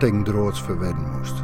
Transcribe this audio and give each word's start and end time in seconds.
verwedden 0.00 1.10
moest. 1.16 1.34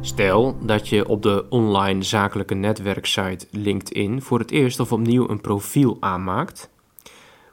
Stel 0.00 0.56
dat 0.60 0.88
je 0.88 1.08
op 1.08 1.22
de 1.22 1.46
online 1.48 2.02
zakelijke 2.02 2.54
netwerksite 2.54 3.46
LinkedIn 3.50 4.22
voor 4.22 4.38
het 4.38 4.50
eerst 4.50 4.80
of 4.80 4.92
opnieuw 4.92 5.28
een 5.28 5.40
profiel 5.40 5.96
aanmaakt. 6.00 6.70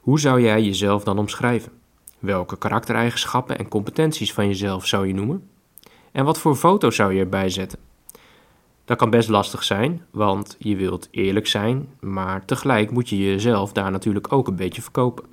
Hoe 0.01 0.19
zou 0.19 0.41
jij 0.41 0.63
jezelf 0.63 1.03
dan 1.03 1.17
omschrijven? 1.17 1.71
Welke 2.19 2.57
karaktereigenschappen 2.57 3.57
en 3.57 3.67
competenties 3.67 4.33
van 4.33 4.47
jezelf 4.47 4.85
zou 4.85 5.07
je 5.07 5.13
noemen? 5.13 5.49
En 6.11 6.25
wat 6.25 6.39
voor 6.39 6.55
foto 6.55 6.91
zou 6.91 7.13
je 7.13 7.19
erbij 7.19 7.49
zetten? 7.49 7.84
Dat 8.85 8.97
kan 8.97 9.09
best 9.09 9.29
lastig 9.29 9.63
zijn, 9.63 10.01
want 10.11 10.55
je 10.59 10.75
wilt 10.75 11.07
eerlijk 11.11 11.47
zijn, 11.47 11.87
maar 11.99 12.45
tegelijk 12.45 12.91
moet 12.91 13.09
je 13.09 13.17
jezelf 13.17 13.71
daar 13.71 13.91
natuurlijk 13.91 14.33
ook 14.33 14.47
een 14.47 14.55
beetje 14.55 14.81
verkopen. 14.81 15.25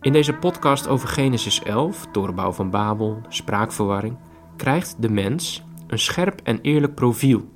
In 0.00 0.12
deze 0.12 0.32
podcast 0.32 0.88
over 0.88 1.08
Genesis 1.08 1.62
11, 1.62 2.06
doorbouw 2.12 2.52
van 2.52 2.70
Babel, 2.70 3.20
spraakverwarring, 3.28 4.16
krijgt 4.56 4.96
de 4.98 5.10
mens 5.10 5.62
een 5.86 5.98
scherp 5.98 6.40
en 6.42 6.60
eerlijk 6.60 6.94
profiel. 6.94 7.48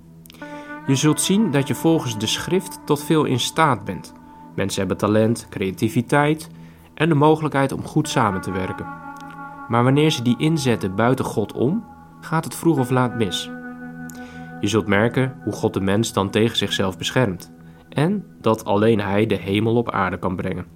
Je 0.86 0.94
zult 0.94 1.20
zien 1.20 1.50
dat 1.50 1.68
je 1.68 1.74
volgens 1.74 2.18
de 2.18 2.26
schrift 2.26 2.80
tot 2.84 3.04
veel 3.04 3.24
in 3.24 3.40
staat 3.40 3.84
bent. 3.84 4.12
Mensen 4.54 4.78
hebben 4.78 4.96
talent, 4.96 5.46
creativiteit 5.50 6.48
en 6.94 7.08
de 7.08 7.14
mogelijkheid 7.14 7.72
om 7.72 7.84
goed 7.84 8.08
samen 8.08 8.40
te 8.40 8.52
werken. 8.52 8.86
Maar 9.68 9.84
wanneer 9.84 10.10
ze 10.10 10.22
die 10.22 10.38
inzetten 10.38 10.94
buiten 10.94 11.24
God 11.24 11.52
om, 11.52 11.84
gaat 12.20 12.44
het 12.44 12.54
vroeg 12.54 12.78
of 12.78 12.90
laat 12.90 13.16
mis. 13.16 13.50
Je 14.64 14.70
zult 14.70 14.86
merken 14.86 15.36
hoe 15.42 15.52
God 15.52 15.74
de 15.74 15.80
mens 15.80 16.12
dan 16.12 16.30
tegen 16.30 16.56
zichzelf 16.56 16.98
beschermt 16.98 17.52
en 17.88 18.24
dat 18.40 18.64
alleen 18.64 19.00
Hij 19.00 19.26
de 19.26 19.34
hemel 19.34 19.76
op 19.76 19.90
aarde 19.90 20.18
kan 20.18 20.36
brengen. 20.36 20.66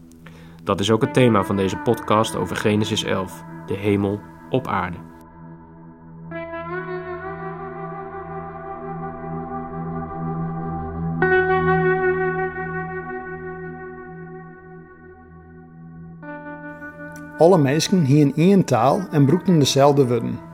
Dat 0.64 0.80
is 0.80 0.91
ook 0.91 1.00
het 1.00 1.14
thema 1.14 1.45
van 1.45 1.56
deze 1.56 1.77
podcast 1.77 2.36
over 2.36 2.56
Genesis 2.56 3.05
11, 3.05 3.45
de 3.67 3.75
hemel 3.75 4.20
op 4.50 4.67
aarde. 4.67 4.97
Alle 17.39 17.58
mensen 17.58 18.05
hien 18.05 18.34
één 18.34 18.64
taal 18.64 19.00
en 19.11 19.27
broekten 19.27 19.58
dezelfde 19.58 20.06
woorden. 20.06 20.47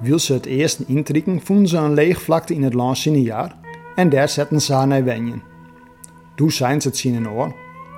Wil 0.00 0.18
ze 0.18 0.32
het 0.32 0.46
eerst 0.46 0.80
intrekken, 0.80 1.40
vonden 1.40 1.68
ze 1.68 1.76
een 1.76 1.94
leeg 1.94 2.22
vlakte 2.22 2.54
in 2.54 2.62
het 2.62 3.02
jaar 3.02 3.56
en 3.94 4.08
daar 4.08 4.28
zetten 4.28 4.60
ze 4.60 4.72
haar 4.72 4.86
naar 4.86 5.04
wenjen. 5.04 5.42
Toen 6.34 6.50
zijn 6.50 6.80
ze 6.80 6.88
het 6.88 6.96
zien 6.96 7.28
oor. 7.28 7.54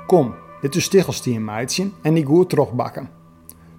Kom, 0.07 0.35
dit 0.61 0.75
is 0.75 0.89
tichelstien 0.89 1.45
meidje 1.45 1.91
en 2.03 2.15
die 2.15 2.25
goed 2.25 2.49
terugbakken. 2.49 3.09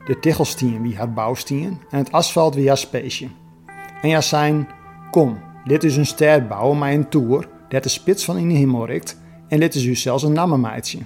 De 0.06 0.19
tichelstien 0.19 0.81
wie 0.81 0.97
haar 0.97 1.13
bouwstien 1.13 1.78
en 1.90 1.97
het 1.97 2.12
asfalt 2.12 2.56
wie 2.56 2.68
haar 2.68 2.78
speesje. 2.78 3.28
En 4.02 4.09
ja 4.09 4.22
zijn, 4.22 4.68
kom, 5.12 5.38
dit 5.66 5.84
is 5.84 5.97
een 5.97 6.06
ster 6.06 6.47
bouwen 6.47 6.78
met 6.78 6.94
een 6.94 7.09
toer 7.09 7.47
dat 7.69 7.84
de 7.84 7.90
spits 7.90 8.25
van 8.25 8.38
in 8.38 8.50
de 8.50 8.56
hemel 8.56 8.85
rikt 8.85 9.22
en 9.47 9.59
dit 9.59 9.75
is 9.75 9.85
u 9.85 9.96
zelfs 9.96 10.24
een 10.24 10.34
nammemeidje. 10.34 11.00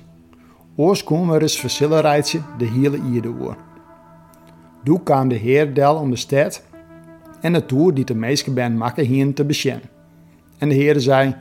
Oors 0.76 1.04
komen 1.04 1.36
we 1.36 1.42
eens 1.42 1.80
rijtje 1.80 2.40
de 2.58 2.66
hele 2.66 3.00
ierde 3.12 3.28
oer. 3.28 3.58
Toen 4.84 5.04
kwam 5.04 5.28
de 5.28 5.36
heer 5.36 5.74
del 5.74 5.96
om 5.96 6.10
de 6.10 6.16
stad 6.16 6.64
en 7.44 7.54
de 7.54 7.66
toer 7.66 7.94
die 7.94 8.06
de 8.06 8.16
meeste 8.16 8.52
ben 8.52 8.78
makken 8.78 9.06
hien 9.06 9.34
te 9.34 9.46
besjen. 9.46 9.82
En 10.58 10.70
de 10.70 10.76
heer 10.76 11.00
zei, 11.00 11.36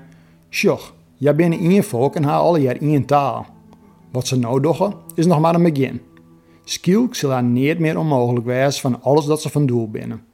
Sjoch, 0.50 0.94
jij 1.16 1.34
bent 1.34 1.54
één 1.54 1.84
volk 1.84 2.14
en 2.14 2.24
haar 2.24 2.38
alle 2.38 2.60
jaar 2.60 2.76
één 2.76 3.04
taal. 3.04 3.46
Wat 4.10 4.26
ze 4.26 4.38
nou 4.38 4.92
is 5.14 5.26
nog 5.26 5.40
maar 5.40 5.54
een 5.54 5.72
begin. 5.72 6.00
Skielk 6.64 7.14
zal 7.14 7.30
haar 7.30 7.42
niet 7.42 7.78
meer 7.78 7.98
onmogelijk 7.98 8.46
wezen 8.46 8.80
van 8.80 9.02
alles 9.02 9.24
dat 9.24 9.42
ze 9.42 9.48
van 9.48 9.66
doel 9.66 9.90
binnen. 9.90 10.24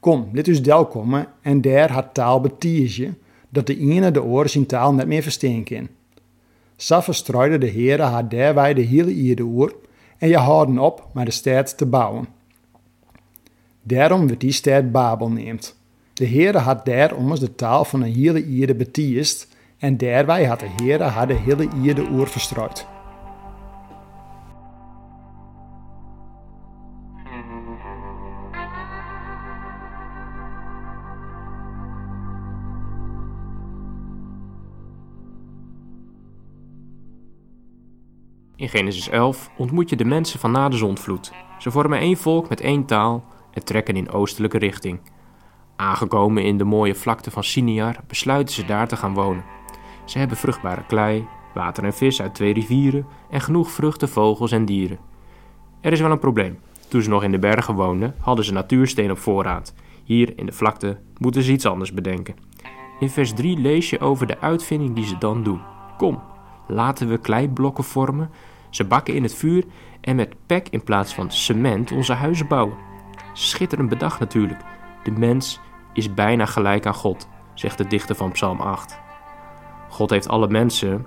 Kom, 0.00 0.28
dit 0.32 0.48
is 0.48 0.62
del 0.62 0.86
komen 0.86 1.26
en 1.42 1.60
daar 1.60 1.90
haar 1.90 2.12
taal 2.12 2.40
betiertje, 2.40 3.14
dat 3.48 3.66
de 3.66 3.78
ene 3.78 4.10
de 4.10 4.22
oren 4.22 4.50
zijn 4.50 4.66
taal 4.66 4.94
net 4.94 5.06
meer 5.06 5.22
verstaan 5.22 5.64
kan. 5.64 5.88
Verstrooide 6.76 7.58
de 7.58 7.70
Heere 7.70 8.02
haar 8.02 8.28
derwij 8.28 8.74
de 8.74 8.82
hele 8.82 9.12
ierde 9.12 9.42
oer 9.42 9.74
en 10.18 10.28
je 10.28 10.36
houden 10.36 10.78
op 10.78 11.08
met 11.14 11.24
de 11.24 11.30
stad 11.30 11.78
te 11.78 11.86
bouwen. 11.86 12.26
Daarom 13.82 14.26
werd 14.26 14.40
die 14.40 14.52
stad 14.52 14.92
Babel 14.92 15.30
neemt. 15.30 15.80
De 16.12 16.26
Heere 16.26 16.58
had 16.58 16.84
daarom 16.84 17.34
de 17.38 17.54
taal 17.54 17.84
van 17.84 18.00
de 18.00 18.08
hele 18.08 18.44
ierde 18.44 18.74
betiest 18.74 19.56
en 19.78 19.96
daarbij 19.96 20.44
had 20.44 20.60
de 20.60 20.68
Heere 20.76 21.02
haar 21.02 21.26
de 21.26 21.34
hele 21.34 21.68
ierde 21.82 22.06
oer 22.10 22.28
verstrooid. 22.28 22.86
In 38.56 38.68
Genesis 38.68 39.08
11 39.08 39.50
ontmoet 39.56 39.90
je 39.90 39.96
de 39.96 40.04
mensen 40.04 40.40
van 40.40 40.50
na 40.50 40.68
de 40.68 40.76
zondvloed. 40.76 41.32
Ze 41.58 41.70
vormen 41.70 41.98
één 41.98 42.16
volk 42.16 42.48
met 42.48 42.60
één 42.60 42.84
taal 42.84 43.24
en 43.52 43.64
trekken 43.64 43.96
in 43.96 44.10
oostelijke 44.10 44.58
richting. 44.58 45.00
Aangekomen 45.76 46.44
in 46.44 46.58
de 46.58 46.64
mooie 46.64 46.94
vlakte 46.94 47.30
van 47.30 47.44
Siniar 47.44 47.96
besluiten 48.06 48.54
ze 48.54 48.64
daar 48.64 48.88
te 48.88 48.96
gaan 48.96 49.14
wonen. 49.14 49.44
Ze 50.04 50.18
hebben 50.18 50.36
vruchtbare 50.36 50.86
klei, 50.86 51.26
water 51.54 51.84
en 51.84 51.94
vis 51.94 52.22
uit 52.22 52.34
twee 52.34 52.52
rivieren 52.52 53.06
en 53.30 53.40
genoeg 53.40 53.70
vruchten, 53.70 54.08
vogels 54.08 54.52
en 54.52 54.64
dieren. 54.64 54.98
Er 55.80 55.92
is 55.92 56.00
wel 56.00 56.10
een 56.10 56.18
probleem. 56.18 56.58
Toen 56.88 57.02
ze 57.02 57.08
nog 57.08 57.22
in 57.22 57.30
de 57.30 57.38
bergen 57.38 57.74
woonden, 57.74 58.14
hadden 58.20 58.44
ze 58.44 58.52
natuursteen 58.52 59.10
op 59.10 59.18
voorraad. 59.18 59.74
Hier 60.04 60.38
in 60.38 60.46
de 60.46 60.52
vlakte 60.52 60.98
moeten 61.18 61.42
ze 61.42 61.52
iets 61.52 61.66
anders 61.66 61.92
bedenken. 61.92 62.34
In 63.00 63.10
vers 63.10 63.32
3 63.32 63.58
lees 63.58 63.90
je 63.90 64.00
over 64.00 64.26
de 64.26 64.40
uitvinding 64.40 64.94
die 64.94 65.06
ze 65.06 65.18
dan 65.18 65.42
doen. 65.42 65.60
Kom, 65.96 66.22
laten 66.66 67.08
we 67.08 67.18
kleiblokken 67.18 67.84
vormen 67.84 68.30
ze 68.72 68.84
bakken 68.84 69.14
in 69.14 69.22
het 69.22 69.34
vuur 69.34 69.64
en 70.00 70.16
met 70.16 70.34
pek 70.46 70.68
in 70.68 70.84
plaats 70.84 71.14
van 71.14 71.30
cement 71.30 71.92
onze 71.92 72.12
huizen 72.12 72.46
bouwen. 72.46 72.76
Schitterend 73.32 73.88
bedacht 73.88 74.20
natuurlijk. 74.20 74.60
De 75.02 75.10
mens 75.10 75.60
is 75.92 76.14
bijna 76.14 76.46
gelijk 76.46 76.86
aan 76.86 76.94
God, 76.94 77.28
zegt 77.54 77.78
de 77.78 77.86
dichter 77.86 78.14
van 78.14 78.32
Psalm 78.32 78.60
8. 78.60 79.00
God 79.88 80.10
heeft 80.10 80.28
alle 80.28 80.48
mensen 80.48 81.06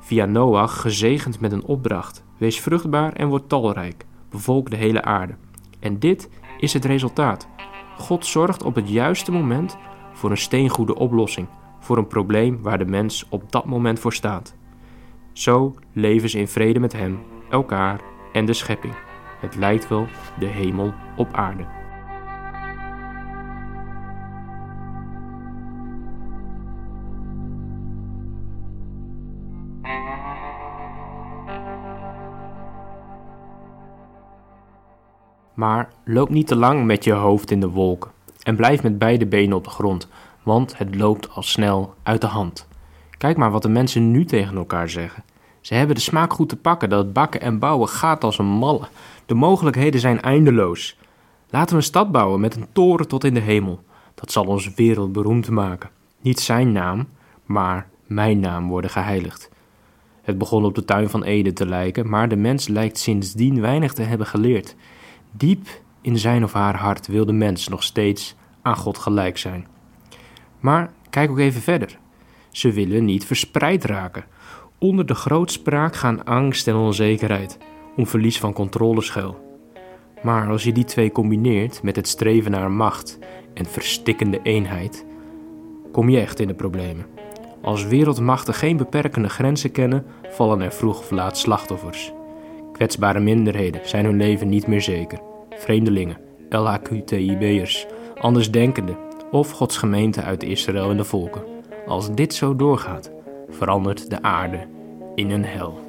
via 0.00 0.24
Noach 0.24 0.80
gezegend 0.80 1.40
met 1.40 1.52
een 1.52 1.64
opdracht. 1.64 2.24
Wees 2.36 2.60
vruchtbaar 2.60 3.12
en 3.12 3.28
word 3.28 3.48
talrijk. 3.48 4.06
Bevolk 4.30 4.70
de 4.70 4.76
hele 4.76 5.02
aarde. 5.02 5.34
En 5.80 5.98
dit 5.98 6.30
is 6.58 6.72
het 6.72 6.84
resultaat. 6.84 7.48
God 7.96 8.26
zorgt 8.26 8.62
op 8.62 8.74
het 8.74 8.88
juiste 8.88 9.32
moment 9.32 9.76
voor 10.12 10.30
een 10.30 10.36
steengoede 10.36 10.94
oplossing 10.94 11.48
voor 11.80 11.96
een 11.96 12.06
probleem 12.06 12.62
waar 12.62 12.78
de 12.78 12.84
mens 12.84 13.26
op 13.28 13.52
dat 13.52 13.64
moment 13.64 14.00
voor 14.00 14.12
staat. 14.12 14.54
Zo 15.32 15.74
leven 15.92 16.28
ze 16.28 16.38
in 16.38 16.48
vrede 16.48 16.80
met 16.80 16.92
Hem, 16.92 17.18
elkaar 17.50 18.00
en 18.32 18.44
de 18.44 18.52
schepping. 18.52 19.07
Het 19.40 19.56
lijkt 19.56 19.88
wel 19.88 20.06
de 20.38 20.46
hemel 20.46 20.94
op 21.16 21.32
aarde. 21.32 21.64
Maar 35.54 35.88
loop 36.04 36.28
niet 36.28 36.46
te 36.46 36.56
lang 36.56 36.84
met 36.84 37.04
je 37.04 37.12
hoofd 37.12 37.50
in 37.50 37.60
de 37.60 37.68
wolken 37.68 38.10
en 38.42 38.56
blijf 38.56 38.82
met 38.82 38.98
beide 38.98 39.26
benen 39.26 39.56
op 39.56 39.64
de 39.64 39.70
grond, 39.70 40.08
want 40.42 40.78
het 40.78 40.94
loopt 40.94 41.30
al 41.30 41.42
snel 41.42 41.94
uit 42.02 42.20
de 42.20 42.26
hand. 42.26 42.68
Kijk 43.16 43.36
maar 43.36 43.50
wat 43.50 43.62
de 43.62 43.68
mensen 43.68 44.10
nu 44.10 44.24
tegen 44.24 44.56
elkaar 44.56 44.88
zeggen. 44.88 45.22
Ze 45.68 45.74
hebben 45.74 45.96
de 45.96 46.02
smaak 46.02 46.32
goed 46.32 46.48
te 46.48 46.56
pakken 46.56 46.88
dat 46.88 47.12
bakken 47.12 47.40
en 47.40 47.58
bouwen 47.58 47.88
gaat 47.88 48.24
als 48.24 48.38
een 48.38 48.46
malle. 48.46 48.88
De 49.26 49.34
mogelijkheden 49.34 50.00
zijn 50.00 50.20
eindeloos. 50.20 50.96
Laten 51.50 51.70
we 51.70 51.76
een 51.76 51.82
stad 51.82 52.12
bouwen 52.12 52.40
met 52.40 52.56
een 52.56 52.66
toren 52.72 53.08
tot 53.08 53.24
in 53.24 53.34
de 53.34 53.40
hemel. 53.40 53.84
Dat 54.14 54.32
zal 54.32 54.44
ons 54.44 54.74
wereldberoemd 54.74 55.50
maken. 55.50 55.90
Niet 56.20 56.40
zijn 56.40 56.72
naam, 56.72 57.08
maar 57.44 57.88
mijn 58.06 58.40
naam 58.40 58.68
worden 58.68 58.90
geheiligd. 58.90 59.50
Het 60.22 60.38
begon 60.38 60.64
op 60.64 60.74
de 60.74 60.84
tuin 60.84 61.10
van 61.10 61.24
Eden 61.24 61.54
te 61.54 61.66
lijken, 61.66 62.08
maar 62.08 62.28
de 62.28 62.36
mens 62.36 62.68
lijkt 62.68 62.98
sindsdien 62.98 63.60
weinig 63.60 63.92
te 63.92 64.02
hebben 64.02 64.26
geleerd. 64.26 64.74
Diep 65.30 65.68
in 66.00 66.18
zijn 66.18 66.44
of 66.44 66.52
haar 66.52 66.76
hart 66.76 67.06
wil 67.06 67.26
de 67.26 67.32
mens 67.32 67.68
nog 67.68 67.82
steeds 67.82 68.34
aan 68.62 68.76
God 68.76 68.98
gelijk 68.98 69.38
zijn. 69.38 69.66
Maar 70.60 70.92
kijk 71.10 71.30
ook 71.30 71.38
even 71.38 71.60
verder. 71.60 71.98
Ze 72.50 72.72
willen 72.72 73.04
niet 73.04 73.26
verspreid 73.26 73.84
raken. 73.84 74.24
Onder 74.80 75.06
de 75.06 75.14
grootspraak 75.14 75.96
gaan 75.96 76.24
angst 76.24 76.68
en 76.68 76.74
onzekerheid 76.74 77.58
om 77.96 78.06
verlies 78.06 78.38
van 78.38 78.52
controle 78.52 79.02
schuil. 79.02 79.36
Maar 80.22 80.48
als 80.48 80.64
je 80.64 80.72
die 80.72 80.84
twee 80.84 81.12
combineert 81.12 81.82
met 81.82 81.96
het 81.96 82.08
streven 82.08 82.50
naar 82.50 82.70
macht 82.70 83.18
en 83.54 83.66
verstikkende 83.66 84.40
eenheid, 84.42 85.06
kom 85.92 86.08
je 86.08 86.20
echt 86.20 86.40
in 86.40 86.48
de 86.48 86.54
problemen. 86.54 87.06
Als 87.62 87.84
wereldmachten 87.84 88.54
geen 88.54 88.76
beperkende 88.76 89.28
grenzen 89.28 89.72
kennen, 89.72 90.04
vallen 90.28 90.60
er 90.60 90.72
vroeg 90.72 90.98
of 90.98 91.10
laat 91.10 91.38
slachtoffers. 91.38 92.12
Kwetsbare 92.72 93.20
minderheden 93.20 93.80
zijn 93.84 94.04
hun 94.04 94.16
leven 94.16 94.48
niet 94.48 94.66
meer 94.66 94.82
zeker. 94.82 95.18
Vreemdelingen, 95.50 96.18
LHQTIB'ers, 96.48 97.86
andersdenkenden 98.20 98.96
of 99.30 99.50
Gods 99.50 99.76
gemeente 99.76 100.22
uit 100.22 100.42
Israël 100.42 100.90
en 100.90 100.96
de 100.96 101.04
volken. 101.04 101.42
Als 101.86 102.14
dit 102.14 102.34
zo 102.34 102.56
doorgaat, 102.56 103.10
verandert 103.48 104.10
de 104.10 104.22
aarde 104.22 104.66
in 105.14 105.30
een 105.30 105.44
hel. 105.44 105.86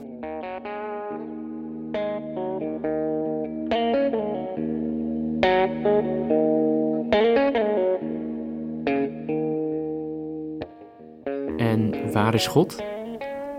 En 11.57 12.11
waar 12.11 12.33
is 12.33 12.47
God? 12.47 12.83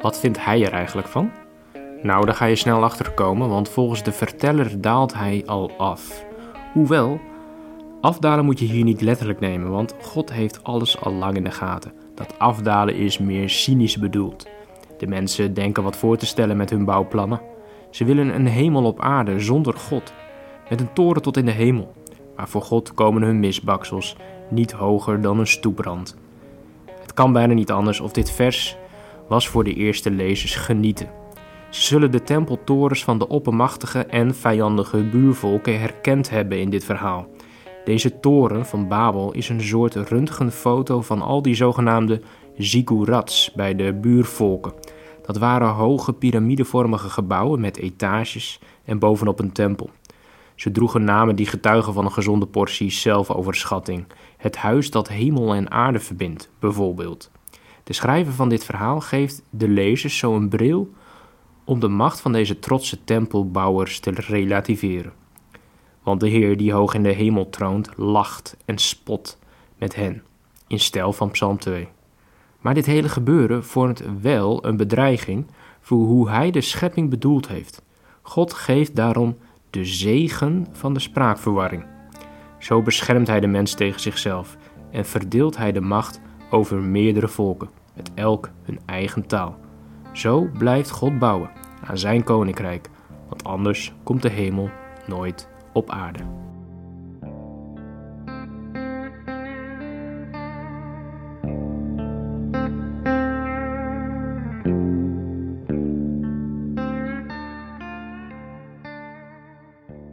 Wat 0.01 0.19
vindt 0.19 0.45
hij 0.45 0.65
er 0.65 0.73
eigenlijk 0.73 1.09
van? 1.09 1.31
Nou, 2.03 2.25
daar 2.25 2.35
ga 2.35 2.45
je 2.45 2.57
snel 2.57 2.83
achter 2.83 3.11
komen, 3.11 3.49
want 3.49 3.69
volgens 3.69 4.03
de 4.03 4.13
verteller 4.13 4.81
daalt 4.81 5.15
hij 5.15 5.43
al 5.47 5.71
af. 5.77 6.25
Hoewel, 6.73 7.21
afdalen 8.01 8.45
moet 8.45 8.59
je 8.59 8.65
hier 8.65 8.85
niet 8.85 9.01
letterlijk 9.01 9.41
nemen, 9.41 9.71
want 9.71 9.95
God 10.03 10.33
heeft 10.33 10.65
alles 10.65 11.01
al 11.01 11.13
lang 11.13 11.37
in 11.37 11.45
de 11.45 11.51
gaten. 11.51 11.93
Dat 12.21 12.39
afdalen 12.39 12.97
is 12.97 13.19
meer 13.19 13.51
cynisch 13.51 13.99
bedoeld. 13.99 14.47
De 14.99 15.07
mensen 15.07 15.55
denken 15.55 15.83
wat 15.83 15.97
voor 15.97 16.17
te 16.17 16.27
stellen 16.27 16.57
met 16.57 16.71
hun 16.71 16.85
bouwplannen. 16.85 17.41
Ze 17.91 18.05
willen 18.05 18.35
een 18.35 18.47
hemel 18.47 18.85
op 18.85 19.01
aarde 19.01 19.41
zonder 19.41 19.75
God, 19.75 20.13
met 20.69 20.81
een 20.81 20.93
toren 20.93 21.23
tot 21.23 21.37
in 21.37 21.45
de 21.45 21.51
hemel. 21.51 21.93
Maar 22.37 22.49
voor 22.49 22.63
God 22.63 22.95
komen 22.95 23.23
hun 23.23 23.41
misbaksels 23.41 24.17
niet 24.51 24.73
hoger 24.73 25.21
dan 25.21 25.39
een 25.39 25.47
stoeprand. 25.47 26.17
Het 27.01 27.15
kan 27.15 27.33
bijna 27.33 27.55
niet 27.55 27.71
anders 27.71 28.01
of 28.01 28.13
dit 28.13 28.31
vers 28.31 28.77
was 29.29 29.49
voor 29.49 29.65
de 29.65 29.75
eerste 29.75 30.11
lezers 30.11 30.55
genieten. 30.55 31.11
Ze 31.71 31.81
zullen 31.81 32.11
de 32.11 32.23
tempeltorens 32.23 33.05
van 33.05 33.19
de 33.19 33.29
oppermachtige 33.29 34.05
en 34.07 34.35
vijandige 34.35 35.03
buurvolken 35.05 35.81
herkend 35.81 36.31
hebben 36.31 36.61
in 36.61 36.71
dit 36.71 36.85
verhaal. 36.85 37.29
Deze 37.85 38.21
toren 38.21 38.67
van 38.67 38.89
Babel 38.89 39.33
is 39.33 39.49
een 39.49 39.63
soort 39.63 39.95
röntgenfoto 39.95 41.01
van 41.01 41.23
al 41.23 41.43
die 41.43 41.55
zogenaamde 41.55 42.21
ziggurats 42.57 43.53
bij 43.53 43.75
de 43.75 43.95
buurvolken. 43.95 44.73
Dat 45.27 45.37
waren 45.37 45.69
hoge 45.69 46.13
piramidevormige 46.13 47.09
gebouwen 47.09 47.61
met 47.61 47.77
etages 47.77 48.61
en 48.85 48.99
bovenop 48.99 49.41
een 49.41 49.53
tempel. 49.53 49.91
Ze 50.55 50.71
droegen 50.71 51.05
namen 51.05 51.37
die 51.37 51.47
getuigen 51.47 51.93
van 51.93 52.05
een 52.05 52.13
gezonde 52.13 52.47
portie 52.47 52.91
zelfoverschatting. 52.91 54.05
Het 54.37 54.57
huis 54.57 54.91
dat 54.91 55.09
hemel 55.09 55.55
en 55.55 55.71
aarde 55.71 56.01
verbindt, 56.01 56.51
bijvoorbeeld. 56.59 57.31
De 57.85 57.93
schrijver 57.93 58.33
van 58.33 58.49
dit 58.49 58.65
verhaal 58.65 59.01
geeft 59.01 59.43
de 59.51 59.69
lezers 59.69 60.19
zo 60.19 60.35
een 60.35 60.49
bril 60.49 60.91
om 61.65 61.81
de 61.81 61.89
macht 61.89 62.21
van 62.21 62.33
deze 62.33 62.59
trotse 62.59 63.05
tempelbouwers 63.05 64.01
te 64.01 64.11
relativeren. 64.11 65.13
Want 66.11 66.23
de 66.23 66.29
Heer 66.29 66.57
die 66.57 66.73
hoog 66.73 66.95
in 66.95 67.03
de 67.03 67.13
hemel 67.13 67.51
troont, 67.51 67.91
lacht 67.97 68.57
en 68.65 68.79
spot 68.79 69.39
met 69.79 69.95
hen, 69.95 70.23
in 70.67 70.81
stijl 70.81 71.13
van 71.13 71.31
Psalm 71.31 71.59
2. 71.59 71.89
Maar 72.61 72.75
dit 72.75 72.87
hele 72.87 73.09
gebeuren 73.09 73.65
vormt 73.65 74.03
wel 74.21 74.67
een 74.67 74.77
bedreiging 74.77 75.47
voor 75.81 75.99
hoe 75.99 76.31
hij 76.31 76.51
de 76.51 76.61
schepping 76.61 77.11
bedoeld 77.11 77.49
heeft. 77.49 77.83
God 78.23 78.53
geeft 78.53 78.97
daarom 78.97 79.37
de 79.71 79.85
zegen 79.85 80.67
van 80.73 80.95
de 80.95 81.01
spraakverwarring. 81.01 81.85
Zo 82.59 82.83
beschermt 82.83 83.27
hij 83.27 83.41
de 83.41 83.47
mens 83.47 83.75
tegen 83.75 84.01
zichzelf 84.01 84.57
en 84.91 85.05
verdeelt 85.05 85.57
hij 85.57 85.73
de 85.73 85.81
macht 85.81 86.21
over 86.51 86.79
meerdere 86.79 87.29
volken, 87.29 87.71
met 87.97 88.11
elk 88.15 88.51
hun 88.63 88.81
eigen 88.87 89.27
taal. 89.27 89.59
Zo 90.13 90.49
blijft 90.59 90.91
God 90.91 91.19
bouwen 91.19 91.51
aan 91.85 91.99
zijn 91.99 92.25
koninkrijk, 92.25 92.89
want 93.29 93.45
anders 93.45 93.93
komt 94.03 94.23
de 94.23 94.31
hemel 94.31 94.71
nooit 95.07 95.49
op 95.73 95.91
aarde. 95.91 96.19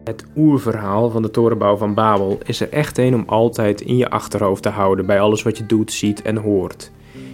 Het 0.04 0.26
oerverhaal 0.36 1.10
van 1.10 1.22
de 1.22 1.32
torenbouw 1.32 1.78
van 1.78 1.94
Babel 1.94 2.38
is 2.44 2.62
er 2.62 2.70
echt 2.70 2.98
een 2.98 3.16
om 3.16 3.24
altijd 3.26 3.82
in 3.82 3.98
je 3.98 4.10
achterhoofd 4.10 4.64
te 4.64 4.70
houden 4.70 5.06
bij 5.06 5.20
alles 5.20 5.44
wat 5.44 5.58
je 5.58 5.66
doet, 5.66 5.92
ziet 5.92 6.22
en 6.22 6.36
hoort. 6.36 6.92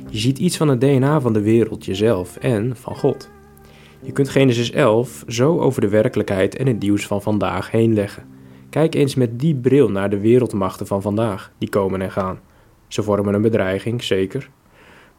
Je 0.10 0.18
ziet 0.18 0.38
iets 0.38 0.58
van 0.58 0.68
het 0.68 0.82
DNA 0.82 1.22
van 1.22 1.34
de 1.34 1.42
wereld, 1.42 1.86
jezelf 1.86 2.36
en 2.38 2.76
van 2.76 2.96
God. 2.96 3.30
Je 4.04 4.12
kunt 4.12 4.30
Genesis 4.30 4.72
11 4.72 5.24
zo 5.28 5.60
over 5.60 5.82
de 5.82 5.90
werkelijkheid 5.90 6.56
en 6.56 6.68
het 6.68 6.80
nieuws 6.80 7.08
van 7.08 7.22
vandaag 7.22 7.72
heen 7.72 7.94
leggen. 7.94 8.24
Kijk 8.70 8.96
eens 8.96 9.16
met 9.16 9.40
die 9.40 9.56
bril 9.56 9.90
naar 9.90 10.10
de 10.10 10.20
wereldmachten 10.20 10.88
van 10.88 11.02
vandaag, 11.02 11.52
die 11.58 11.70
komen 11.70 12.02
en 12.02 12.12
gaan. 12.12 12.40
Ze 12.88 13.04
vormen 13.04 13.34
een 13.34 13.42
bedreiging, 13.42 14.04
zeker. 14.04 14.50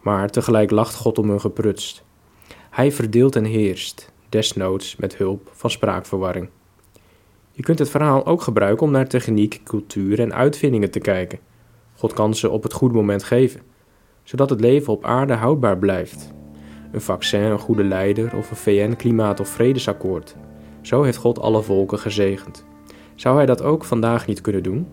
Maar 0.01 0.31
tegelijk 0.31 0.71
lacht 0.71 0.95
God 0.95 1.19
om 1.19 1.29
hun 1.29 1.41
geprutst. 1.41 2.05
Hij 2.71 2.93
verdeelt 2.93 3.37
en 3.37 3.45
heerst, 3.45 4.13
desnoods 4.29 4.97
met 4.97 5.17
hulp 5.17 5.51
van 5.53 5.71
spraakverwarring. 5.71 6.49
Je 7.53 7.63
kunt 7.63 7.79
het 7.79 7.91
verhaal 7.91 8.27
ook 8.27 8.43
gebruiken 8.43 8.87
om 8.87 8.93
naar 8.93 9.09
techniek, 9.09 9.61
cultuur 9.65 10.21
en 10.21 10.35
uitvindingen 10.35 10.91
te 10.91 11.01
kijken. 11.01 11.39
God 11.95 12.13
kan 12.13 12.35
ze 12.35 12.51
op 12.51 12.63
het 12.63 12.73
goede 12.73 12.95
moment 12.95 13.25
geven, 13.25 13.61
zodat 14.23 14.51
het 14.51 14.61
leven 14.61 14.93
op 14.93 15.05
aarde 15.05 15.35
houdbaar 15.35 15.79
blijft. 15.79 16.33
Een 16.95 17.01
vaccin, 17.01 17.43
een 17.43 17.59
goede 17.59 17.85
leider 17.85 18.37
of 18.37 18.51
een 18.51 18.57
VN-klimaat- 18.57 19.41
of 19.41 19.49
vredesakkoord. 19.49 20.37
Zo 20.81 21.03
heeft 21.03 21.17
God 21.17 21.41
alle 21.41 21.63
volken 21.63 21.99
gezegend. 21.99 22.65
Zou 23.15 23.37
hij 23.37 23.47
dat 23.47 23.63
ook 23.63 23.85
vandaag 23.85 24.27
niet 24.27 24.41
kunnen 24.41 24.63
doen? 24.63 24.87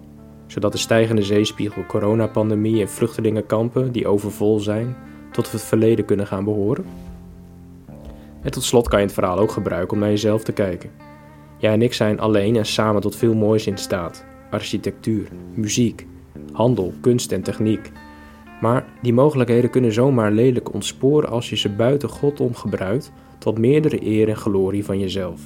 Zodat 0.48 0.72
de 0.72 0.78
stijgende 0.78 1.24
zeespiegel, 1.24 1.86
coronapandemie 1.86 2.82
en 2.82 2.90
vluchtelingenkampen 2.90 3.92
die 3.92 4.08
overvol 4.08 4.60
zijn, 4.60 4.96
tot 5.32 5.52
het 5.52 5.62
verleden 5.62 6.06
kunnen 6.06 6.28
gaan 6.28 6.44
behoren? 6.44 6.86
En 8.42 8.52
tot 8.52 8.64
slot 8.64 8.88
kan 8.88 9.00
je 9.00 9.06
het 9.06 9.14
verhaal 9.14 9.38
ook 9.38 9.52
gebruiken 9.52 9.94
om 9.94 10.00
naar 10.00 10.10
jezelf 10.10 10.44
te 10.44 10.52
kijken. 10.52 10.90
Jij 11.58 11.74
en 11.74 11.82
ik 11.82 11.94
zijn 11.94 12.20
alleen 12.20 12.56
en 12.56 12.66
samen 12.66 13.02
tot 13.02 13.16
veel 13.16 13.34
moois 13.34 13.68
in 13.68 13.78
staat. 13.78 14.26
Architectuur, 14.50 15.28
muziek, 15.54 16.08
handel, 16.52 16.94
kunst 17.02 17.32
en 17.32 17.42
techniek. 17.42 17.92
Maar 18.62 18.86
die 19.02 19.14
mogelijkheden 19.14 19.70
kunnen 19.70 19.94
zomaar 19.94 20.32
lelijk 20.32 20.74
ontsporen 20.74 21.30
als 21.30 21.50
je 21.50 21.56
ze 21.56 21.70
buiten 21.70 22.10
God 22.10 22.40
om 22.40 22.56
gebruikt 22.56 23.12
tot 23.38 23.58
meerdere 23.58 24.06
eer 24.06 24.30
en 24.30 24.36
glorie 24.36 24.86
van 24.86 25.00
jezelf. 25.00 25.42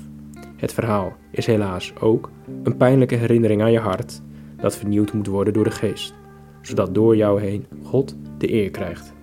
Het 0.56 0.74
verhaal 0.74 1.14
is 1.32 1.46
helaas 1.46 1.94
ook 2.00 2.30
een 2.64 2.78
pijnlijke 2.78 3.16
herinnering 3.16 3.62
aan 3.62 3.72
je 3.72 3.80
hart 3.80 4.22
dat 4.62 4.78
vernieuwd 4.78 5.14
moet 5.14 5.28
worden 5.28 5.54
door 5.54 5.64
de 5.64 5.72
geest, 5.72 6.14
zodat 6.62 6.94
door 6.94 7.16
jou 7.16 7.42
heen 7.42 7.66
God 7.84 8.18
de 8.38 8.54
eer 8.54 8.72
krijgt. 8.72 9.15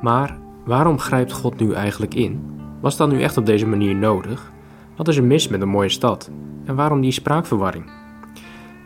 Maar 0.00 0.38
waarom 0.64 0.98
grijpt 0.98 1.32
God 1.32 1.60
nu 1.60 1.72
eigenlijk 1.72 2.14
in? 2.14 2.54
Was 2.80 2.96
dat 2.96 3.10
nu 3.10 3.22
echt 3.22 3.36
op 3.36 3.46
deze 3.46 3.66
manier 3.66 3.94
nodig? 3.94 4.52
Wat 4.96 5.08
is 5.08 5.16
er 5.16 5.24
mis 5.24 5.48
met 5.48 5.60
een 5.60 5.68
mooie 5.68 5.88
stad? 5.88 6.30
En 6.64 6.74
waarom 6.74 7.00
die 7.00 7.12
spraakverwarring? 7.12 7.90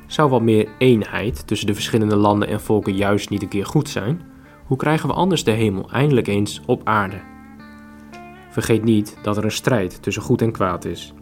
Zou 0.07 0.31
wat 0.31 0.43
meer 0.43 0.69
eenheid 0.79 1.47
tussen 1.47 1.67
de 1.67 1.75
verschillende 1.75 2.17
landen 2.17 2.49
en 2.49 2.61
volken 2.61 2.95
juist 2.95 3.31
niet 3.31 3.43
een 3.43 3.49
keer 3.49 3.67
goed 3.67 3.89
zijn? 3.89 4.21
Hoe 4.65 4.77
krijgen 4.77 5.09
we 5.09 5.15
anders 5.15 5.45
de 5.45 5.51
hemel 5.51 5.91
eindelijk 5.91 6.27
eens 6.27 6.61
op 6.67 6.81
aarde? 6.85 7.21
Vergeet 8.51 8.85
niet 8.85 9.19
dat 9.23 9.37
er 9.37 9.45
een 9.45 9.51
strijd 9.51 10.03
tussen 10.03 10.23
goed 10.23 10.43
en 10.43 10.53
kwaad 10.53 10.85
is. 10.85 11.15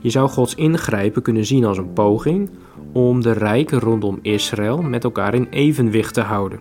Je 0.00 0.10
zou 0.10 0.28
Gods 0.28 0.54
ingrijpen 0.54 1.22
kunnen 1.22 1.44
zien 1.44 1.64
als 1.64 1.78
een 1.78 1.92
poging 1.92 2.50
om 2.92 3.20
de 3.22 3.32
rijken 3.32 3.78
rondom 3.78 4.18
Israël 4.22 4.82
met 4.82 5.04
elkaar 5.04 5.34
in 5.34 5.46
evenwicht 5.50 6.14
te 6.14 6.20
houden. 6.20 6.60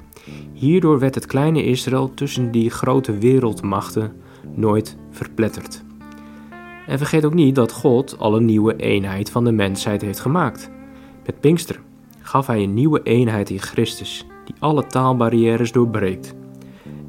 Hierdoor 0.54 1.00
werd 1.00 1.16
het 1.16 1.26
kleine 1.26 1.64
Israël 1.64 2.14
tussen 2.14 2.52
die 2.52 2.70
grote 2.70 3.18
wereldmachten 3.18 4.14
nooit 4.56 4.98
verpletterd. 5.12 5.84
En 6.88 6.98
vergeet 6.98 7.26
ook 7.26 7.34
niet 7.34 7.56
dat 7.56 7.72
God 7.72 8.20
al 8.20 8.36
een 8.36 8.46
nieuwe 8.46 8.76
eenheid 8.76 9.32
van 9.32 9.44
de 9.44 9.52
mensheid 9.52 10.02
heeft 10.02 10.20
gemaakt. 10.20 10.72
Met 11.26 11.40
Pinkster 11.40 11.80
gaf 12.22 12.48
hij 12.48 12.64
een 12.64 12.74
nieuwe 12.74 13.04
eenheid 13.04 13.50
in 13.50 13.62
Christus, 13.62 14.26
die 14.46 14.56
alle 14.60 14.88
taalbarrières 14.88 15.72
doorbreekt. 15.72 16.36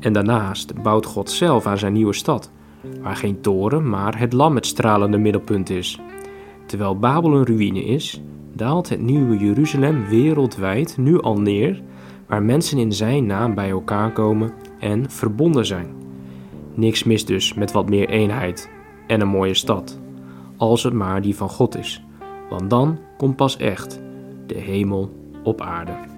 En 0.01 0.13
daarnaast 0.13 0.83
bouwt 0.83 1.07
God 1.07 1.31
zelf 1.31 1.67
aan 1.67 1.79
zijn 1.79 1.93
nieuwe 1.93 2.13
stad, 2.13 2.51
waar 3.03 3.17
geen 3.17 3.41
toren, 3.41 3.89
maar 3.89 4.19
het 4.19 4.33
lam 4.33 4.55
het 4.55 4.67
stralende 4.67 5.19
middelpunt 5.19 5.71
is. 5.71 6.01
Terwijl 6.67 6.99
Babel 6.99 7.35
een 7.35 7.45
ruïne 7.45 7.85
is, 7.85 8.21
daalt 8.53 8.89
het 8.89 9.01
nieuwe 9.01 9.37
Jeruzalem 9.37 10.07
wereldwijd 10.09 10.97
nu 10.97 11.21
al 11.21 11.41
neer, 11.41 11.83
waar 12.27 12.43
mensen 12.43 12.79
in 12.79 12.93
zijn 12.93 13.27
naam 13.27 13.55
bij 13.55 13.71
elkaar 13.71 14.13
komen 14.13 14.53
en 14.79 15.11
verbonden 15.11 15.67
zijn. 15.67 15.95
Niks 16.75 17.05
mis 17.05 17.25
dus 17.25 17.55
met 17.55 17.73
wat 17.73 17.89
meer 17.89 18.09
eenheid 18.09 18.71
en 19.07 19.21
een 19.21 19.29
mooie 19.29 19.55
stad, 19.55 20.01
als 20.57 20.83
het 20.83 20.93
maar 20.93 21.23
die 21.23 21.37
van 21.37 21.49
God 21.49 21.77
is, 21.77 22.05
want 22.51 22.71
dan 22.71 22.99
komt 23.17 23.37
pas 23.37 23.57
echt 23.57 24.01
de 24.47 24.59
hemel 24.59 25.13
op 25.43 25.61
aarde. 25.61 26.14